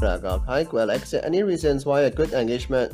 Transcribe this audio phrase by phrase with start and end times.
[0.00, 1.14] Raga, hi Alex.
[1.14, 2.92] Any reasons why a good engagement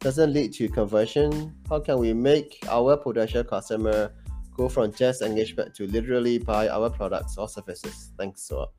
[0.00, 1.54] doesn't lead to conversion?
[1.68, 4.12] How can we make our potential customer
[4.56, 8.12] go from just engagement to literally buy our products or services?
[8.16, 8.70] Thanks so.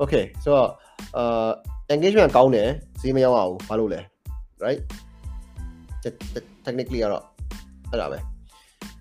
[0.00, 0.76] Okay, so
[1.14, 1.52] uh
[1.94, 2.68] engagement ကောင်းတယ်
[3.00, 4.00] ဈေးမရောက်အောင်ဘာလုပ်လဲ
[4.64, 4.80] right
[6.66, 7.24] technically ကတော့
[7.90, 8.18] အဲ့ဒါပဲ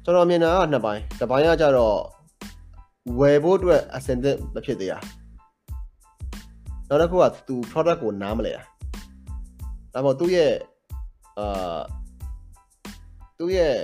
[0.04, 1.98] ကျွန်တော်မြင်တာကနှစ်ပိုင်းတစ်ပိုင်းကကြတော့
[3.20, 4.98] ဝယ်ဖို့အတွက်အဆင်သင့်မဖြစ်သေးတာ
[6.89, 8.63] နောက်တစ်ခုကသူ product ကိုနားမလဲတာ
[9.93, 10.53] ဒါမှမဟုတ်သူ့ရဲ့
[11.39, 11.81] အာ
[13.39, 13.75] သူ့ရဲ့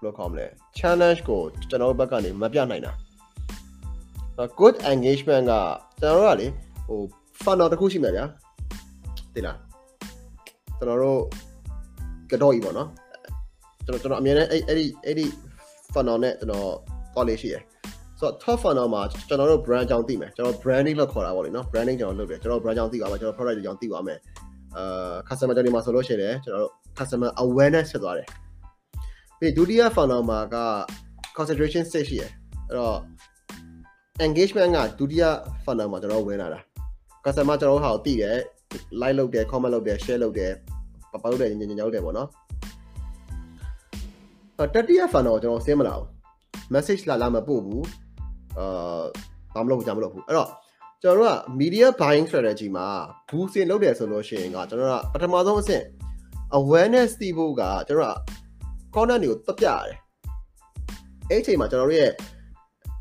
[0.00, 0.46] ်လိုခေါ်မလဲ
[0.78, 2.92] challenge ကိုကျွန်တော်ဘက်ကနေမပြနိုင်တာ
[4.60, 5.52] good engagement က
[6.00, 6.46] ကျွန်တော်တို့ကလေ
[6.88, 7.00] ဟို
[7.42, 8.24] funnel တစ်ခုရှိမှာဗျာ
[9.34, 9.58] သိလား
[10.78, 11.20] ကျွန်တော်တို့
[12.30, 12.88] ကတော့ကြီးပေါ့နော်
[13.84, 15.26] ကျွန်တော်ကျွန်တော်အမြဲတမ်းအဲ့အဲ့ဒီအဲ့ဒီ
[15.92, 16.68] funnel နဲ့ကျွန်တော်
[17.14, 17.62] သွားလေးရှိရယ်
[18.20, 24.18] ဆိုတော့ top funnel မှာကျွန်တော်တို့ brand အကြောင်းသိမယ်ကျွန်တော် branding လို့ခေါ်တာပေါ့လေနော် branding ကျွန်တော်လုပ်တယ်ကျွန်တော် brand အကြောင်းသိပါမယ်ကျွန်တော် product အကြောင်းသိပါမယ်
[24.76, 28.26] အာ customer journey မှာဆိုလို့ရှိရင်ကျွန်တော်တို့ customer awareness ဖြစ်သွားတယ်
[29.38, 30.56] ပြီးဒုတိယ funnel မှာက
[31.36, 32.30] concentration stage ရှိရယ်
[32.68, 32.98] အဲ့တော့
[34.26, 35.24] engagement ကဒုတိယ
[35.64, 36.60] funnel မှာကျွန်တော်ဝင်လာတာ
[37.24, 38.36] customer ကျွန်တော်ဟာကိုသိတယ်
[39.00, 40.52] like လုပ်တယ် comment လုပ်တယ် share လုပ်တယ်
[41.12, 42.28] ပပလုပ်တယ်ညညညလုပ်တယ်ပေါ့နော်
[44.74, 46.08] တတိယ funnel ကိုကျွန်တော်ဆင်းမလာဘူး
[46.74, 47.84] message လာလာမပို့ဘူး
[48.58, 49.00] အာ
[49.54, 50.50] ဘာမလုပ်ဘူးကြာမလုပ်ဘူးအဲ့တော့
[51.02, 52.86] ကျွန်တော်တို့က media buying strategy မှာ
[53.28, 55.84] boosting လုပ်တယ်ဆိုလို့ရှိရင်ကကျွန်တော်တို့ကပထမဆုံးအဆင့်
[56.58, 58.16] awareness သိဖို့ကကျွန်တော်တို့က
[58.94, 59.96] content တွေကိုတက်ပြရတယ်
[61.28, 62.12] အဲ့အချိန်မှာကျွန်တော်တို့ရဲ့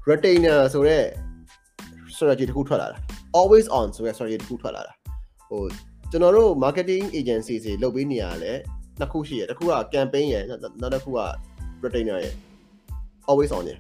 [0.10, 1.04] retainer ဆိုတဲ့
[2.16, 2.98] strategy တစ်ခုထွက်လာတာ
[3.40, 4.94] always on ဆိုတဲ့ strategy တစ်ခုထွက်လာတာ
[5.50, 5.64] ဟို
[6.12, 8.54] ကျွန်တော်တို့ marketing agency တွေလုပ်ပေးနေရလဲ
[9.00, 11.20] နှစ်ခုရှိရတစ်ခုက campaign ရယ်နောက်တစ်ခုက
[11.84, 12.36] retainer ရယ်
[13.30, 13.80] always on ရယ်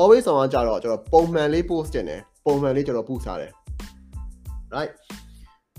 [0.00, 3.52] always on ကကြတော့ကျွန်တော်ပုံမှန်လေး post တင်တယ်ပုံမှန်လေးကျွန်တော်ပို့စားတယ်
[4.74, 4.92] right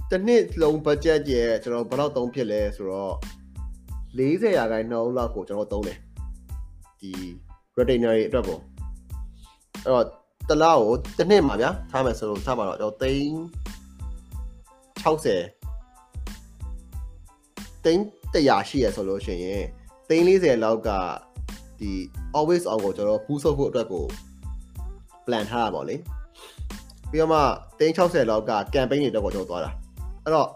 [0.09, 3.15] တစ်နှစ်လုံး budget ကျဲကျွန်တော်ဘယ်တော့သုံးဖြစ်လဲဆိုတော့
[4.17, 5.97] 40ရာခိုင်နှုန်းလောက်ကိုကျွန်တော်သုံးတယ်
[7.01, 7.11] ဒီ
[7.77, 8.59] retainer တွေအတွက်ကို
[9.83, 10.05] အဲ့တော့
[10.49, 13.37] တလားကိုတစ်နှစ်မှာဗျာထားမယ်ဆိုလို့ထားပါတော့ကျွန်တော်သိန်း
[15.05, 15.05] 60
[17.83, 18.03] သိန်း
[18.33, 19.63] 100ရှိရဆိုလို့ရှိရင်
[20.09, 20.89] သိန်း40လောက်က
[21.83, 21.93] ဒီ
[22.37, 24.05] always on ကိုကျွန်တော်ပူးဆုပ်ဖို့အတွက်ကို
[25.25, 25.95] plan ထားတာပေါ့လေ
[27.09, 27.39] ပြီးတော့မှ
[27.79, 29.71] သိန်း60လောက်က campaign တွေတော့ကိုကျွန်တော်သွားတာ
[30.23, 30.49] အဲ့တော့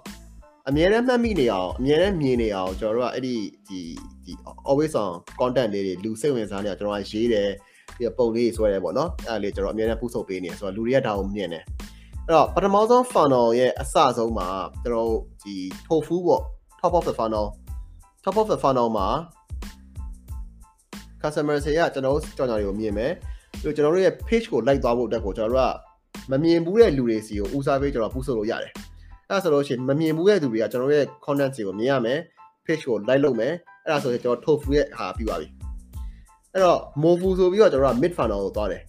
[0.70, 3.36] အမြဲတမ်းမှတ်မိနေအောင်အမြဲတမ်းမြင်နေအောင်ကျွန်တော်တို့ကအဲ့ဒီ
[3.68, 3.80] ဒီ
[4.26, 4.32] ဒီ
[4.70, 7.50] always on content လေးတွေလူစိတ်ဝင်စားနေအောင်ကျွန်တော်ကရေးတယ်
[7.96, 11.64] ပြီးတော့ပုံလေးဆွဲတယ်ပေါ့နော်အဲ့ဒါလေးကျွန်တော်အမြဲတမ်းပူးဆုပ်ပေးနေတယ်ဆိုတော့လူတွေကဒါကိုမြင်တယ်
[12.26, 14.48] အဲ့တော့ပထမဆုံး funnel ရဲ့အစဆုံးမှာ
[14.84, 15.12] ကျွန်တော်
[15.44, 15.56] ဒီ
[15.88, 16.42] tofu ပေါ့
[16.82, 17.48] top of the funnel
[18.24, 19.08] top of the funnel မှာ
[21.28, 23.12] customer တွေကကျွန်တော်တို့ကြော်ညာတွေကိုမြင်မယ်
[23.62, 28.72] ပြီးတော့ကျွန်တော်တို့ရဲ့ page ကို like သွားဖို့အတွက်ကိုကျွန်တော်တို့ကမမြင်ဘူးတဲ့လူတွေစီကိုဦးစားပေးကျွန်တော်ပူးဆိုလို့ရတယ်
[29.30, 32.20] အဲ့ဒါဆိုလို့ရှိရင်မမြင်ဘူးတဲ့သူတွေကကျွန်တော်တို့ရဲ့ content တွေကိုမြင်ရမယ်
[32.66, 33.54] page ကို like လုပ်မယ်
[33.86, 35.48] အဲ့ဒါဆိုရင်ကျွန်တော် tofu ရဲ့ဟာပြီးပါပြီ
[36.54, 38.84] အဲ့တော့ mofu ဆိုပြီးတော့ကျွန်တော်တို့က mid funnel ကိုသွားတယ်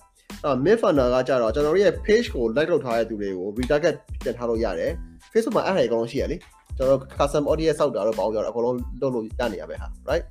[0.45, 4.93] အဲ့ mid funnel ကကြတော့ကျွန်တော်တို့ရဲ့ page ကို like လုပ်ထားတဲ့သူတွေကို retarget ပြန်ထားလို့ရတယ်
[5.33, 6.37] Facebook မှာအဲ့ဒါအကောင်ရှိရလေ
[6.77, 10.25] ကျွန်တော်တို့ custom audience စောက်တာတော့ပေါ့ကြတော့အကုန်လုံးလုပ်လို့ရနေရပဲဟာ right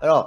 [0.00, 0.24] အဲ့တော့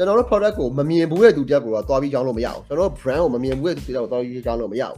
[0.00, 4.96] ကျွန်တော်တို့ product ကိုမမြင်ဘူးတဲ့သူတယောက်ကိုတော့သွားပြီးကြောင်းလို့မရအောင်ကျွန်တော်တို့ brand ကိုမမြင်ဘူးတဲ့သူတယောက်ကိုသွားပြီးကြောင်းလို့မရအောင်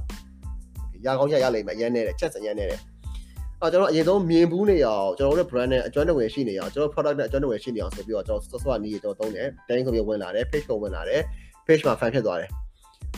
[1.07, 2.81] ရကောင်းရရလိမ့်မယ်အရင်နဲ့ချက်စရမ်းနဲ့တယ်
[3.61, 11.21] အော်ကျွန်တော်အရင်ဆုံးမြင်ဘူးနေအောင်ကျွန်တော်တို့ brand နဲ့အကျွမ်းတဝင်ရှိနေအောင်ကျွန်တော် product နဲ့အကျွမ်းတဝင်ရှိနေအောင်ဆိုပြီးတော့ကျွန်တော်စောစောနီးကျွန်တော်သုံးတယ် dang ဆိုပြီးဝင်လာတယ် page ကိုဝင်လာတယ်
[11.67, 12.51] page မှာ fan ဖြစ်သွားတယ်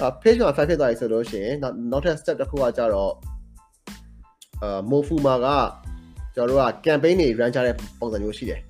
[0.01, 1.55] အာ page မှာ fan ဖြစ်သွားပြီဆိုလို့ရှိရင်
[1.91, 3.12] နောက်ထပ် step တစ်ခုကကြတော့
[4.62, 5.47] အာ mofu မှာက
[6.34, 8.61] ကျွန်တော်တို့က campaign တွေ run ချတဲ့ပုံစံမျိုးရှိတယ်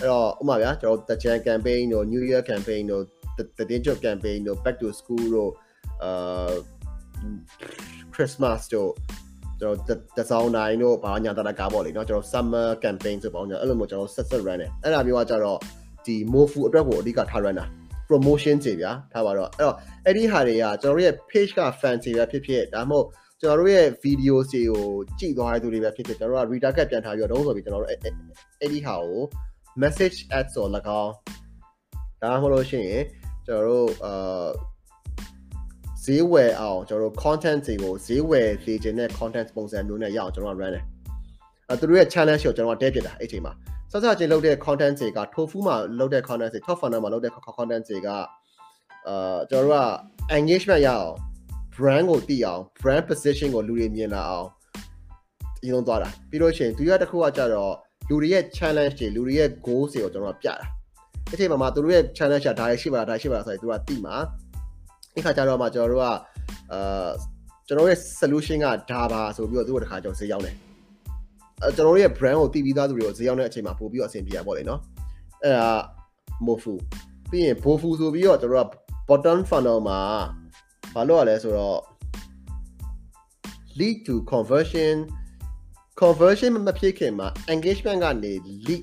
[0.00, 3.04] အဲ့တော့ဥပမာဗျာကျွန်တော်တကြံ campaign တို့ new year campaign တို့
[3.68, 5.52] တည်င်းချုပ် campaign တို့ back to school တို့
[6.02, 6.52] အာ
[8.14, 8.92] christmas တို့
[9.60, 15.58] ကျွန်တော်တစောင်းတိုင်းတို့ဘာညာတရကားပေါ့လေเนาะကျွန်တော် summer campaign ဆိုပေါ့ညာအဲ့လိုမျိုးကျွန်တော်ဆက်ဆက် run တယ်အဲ့ဒါမျိုးကကြတော့
[16.06, 17.66] ဒီ mofu အတွက်ကိုအဓိကထား run တာ
[18.08, 19.76] promotion တွေဗျာထားပါတော့အဲ့တော့
[20.06, 23.06] အဲ့ဒီဟာတွေကကျွန်တော်ရဲ့ page က fan တွေပဲဖြစ်ဖြစ်ဒါမှမဟုတ်
[23.40, 24.84] ကျွန်တော်တို့ရဲ့ video တွေကို
[25.18, 28.00] ကြည့်သွားတဲ့သူတွေပဲဖြစ်ဖြစ်ကျွန်တော်တို့က retarget ပြန်ထားပြီးတော့ဆိုပြီးကျွန်တော်တို့အဲ့
[28.72, 29.22] ဒီဟာကို
[29.81, 30.67] message ads ဆို၎
[31.01, 31.13] င်း
[32.21, 33.03] ဒါမှမဟုတ်လို့ရှိရင်
[33.45, 34.47] ကျွန်တော်တို့အာ
[36.03, 40.83] ဈေးဝယ်အောင်ကျွန်တော်တို့ content တွေကိုဈေးဝယ်လေ့ကျင့်တဲ့ content ပုံစံမျိုးနဲ့ရအောင်ကျွန်တော်တို့ run တယ်
[41.69, 43.53] အဲသူတို့ရဲ့ challenge ကိုကျွန်တော်တဲပြစ်တာအဲ့ချိန်မှာ
[43.91, 48.09] စစချင်းလုပ်တဲ့ content တွေက tofu မှာလုပ်တဲ့ content တွေ top funnel မှာလုပ်တဲ့ content တွေက
[49.07, 49.83] အာကျွန်တော်တို့က
[50.37, 51.09] engagement ရအောင်
[51.75, 54.47] brand ကိုသိအောင် brand position ကိုလူတွေမြင်လာအောင်
[55.63, 57.73] အရင်သွားတာပြီးလို့ရှိရင်သူရတစ်ခုကကြတော့
[58.11, 60.55] လူတွေရဲ့ challenge တွေလူတွေရဲ့ goal တွေကိုကျွန်တော်တို့ပြတာ
[61.31, 64.15] အချိန်မှာမှသူတို့ရဲ့ challenge ကဒါရရှိပါလားဒါရှိပါလားဆိုရင်သူကသိမှာ
[65.13, 66.05] ဒီခါကျတော့မှကျွန်တော်တို့က
[66.71, 67.09] အာ
[67.67, 70.55] ကျွန်တော်ရဲ့ solution ကဒါပါဆိုပြီးတော့သူတို့တခါကျွန်တော်ဈေးရောက်တယ်
[71.63, 74.79] အဲကျွန်တော်တို့ရဲ့ brand ကိုတည်ပြီးသားသူတွေကိုဈေးရောက်တဲ့အချိန်မှာပို့ပြီးတော့အဆင်ပြေရပေါ့လေနော်
[75.43, 75.69] အဲ့ဒါ
[76.47, 76.73] mofu
[77.29, 78.69] ပြီးရင် bofu ဆိုပြီးတော့ကျွန်တော်တို့က
[79.09, 79.99] bottom funnel မှာ
[80.93, 81.79] ဘာလို့ရလဲဆိုတော့
[83.79, 84.95] lead to conversion
[86.01, 88.33] conversion မဖြစ်ခင်မှာ engagement ကနေ
[88.67, 88.81] lead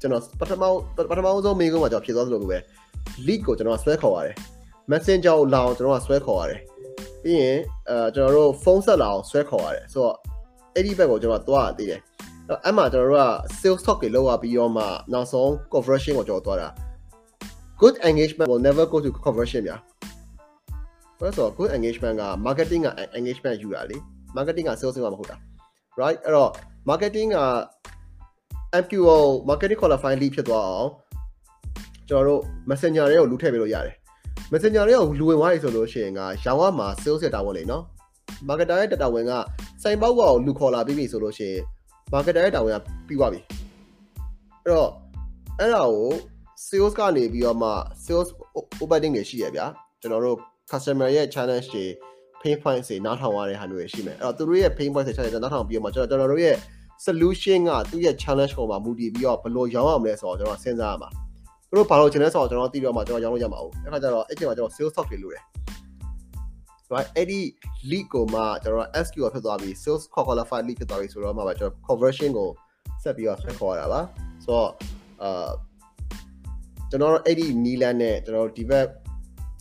[0.00, 0.62] ကျွန်တော်ပထမ
[1.10, 2.58] ပထမဆုံးမေးခွန်းမှာကျွန်တော်ဖြေသွားသလိုပဲ
[3.26, 4.36] lead ကိုကျွန်တော်ဆွဲခေါ်ရတယ်
[4.90, 6.60] messenger ကိုလာအောင်ကျွန်တော်ကဆွဲခေါ်ရတယ်
[7.22, 7.58] ပြီးရင်
[7.88, 10.16] အဲကျွန်တော်တို့ဖုန်းဆက်လာအောင်ဆွဲခေါ်ရတယ်ဆိုတော့
[10.74, 12.00] အဲ့ဒီဘက်ကိုကျွန်တော်သွားရသေးတယ်
[12.64, 13.26] အဲ့မှာကျွန်တော်တို့က
[13.60, 16.68] sales talk တွေလုပ်ရပြီးတော့မှနောက်ဆုံး conversion ကိုကျွန်တော်သွားတာ
[17.80, 19.76] good engagement will never go to conversion ဗျာ
[21.18, 22.88] ဘာလို့ဆိုတော့ good engagement က marketing က
[23.18, 23.96] engagement ယူတာလေ
[24.36, 25.38] marketing က sales ကမဟုတ်တာ
[26.02, 26.50] right အဲ့တော့
[26.88, 27.40] marketing က
[28.82, 29.18] MQO
[29.48, 30.88] marketing qualifying lead ဖြစ်သွားအောင်
[32.08, 33.94] ကျွန်တော်တို့ messenger တွေကိုလူထည့်ပေးလို့ရတယ်
[34.52, 37.84] messenger တွေကိုလူဝင်သွားပြီဆိုလို့ရှိရင်ကရောင်းရမှာ sales တာဝင်လေနော်
[38.48, 39.32] marketer ရဲ့တာဝန်က
[39.82, 41.62] စိုင်ပေါက်ကောလူခေါ်လာပြီးပြီဆိုလို့ရှိရင်
[42.12, 43.40] marketer ရဲ့တာဝန်ကပြီးသွားပြီ
[44.64, 44.90] အဲ့တော့
[45.58, 46.10] အဲ့ဒါကို
[46.66, 47.70] sales ကနေပြီးတော့မှ
[48.04, 48.28] sales
[48.82, 49.66] opening တွေရှိရဗျာ
[50.00, 50.38] ကျွန်တော်တို့
[50.70, 51.84] customer ရဲ့ challenge တွေ
[52.42, 56.56] pain points တွေနားထောင်ရတဲ့ဟာမျိုးတွေရှိမယ်အဲ့တော့သူတို့ရဲ့ pain points တွေ challenge တွေနားထောင်ပြီးတော့မှကျွန်တော်ကျွန်တော်တို့ရဲ့
[57.06, 61.08] solution ကသူ့ရဲ့ challenge ပေါ်မှာမူတည်ပြီးတော့ဘယ်လိုရောင်းရမလဲဆိုတော့ကျွန်တော်စဉ်းစားရမှာ
[61.68, 65.44] သူတို့ဘာလို့ challenge ဆိုတော့ကျွန်တော်သိတော့မှကျွန်တော်ရောင်းလို့ရမှာဟုတ်အဲ့ခါကျတော့အဲ့ချိန်မှာကျွန်တော် sales talk တွေလုပ်တယ်
[66.92, 67.40] right အဲ့ဒီ
[67.90, 72.48] lead ကိုမှကျွန်တော် SQ ကိုဖြစ်သွားပြီး sales qualified lead ဖြစ်သွားပြီးဆိုတော့မှပဲကျွန်တော် conversion ကို
[73.02, 74.00] ဆက်ပြီးတော့ဆက်ခေါ်ရတာပါ
[74.44, 74.70] ဆိုတော့
[75.22, 75.50] အာ
[76.90, 78.86] ကျွန်တော်အဲ့ဒီနီလန်နဲ့ကျွန်တော်ဒီဘက်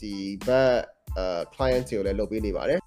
[0.01, 0.13] ဒီ
[0.47, 0.73] ဘက်
[1.17, 2.79] အာ client တွေကိုလည်းလုပ်ပေးနေပါတယ်